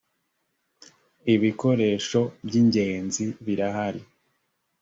ibikoresho 1.33 2.21
byigenzi 2.47 3.25
birahari. 3.45 4.01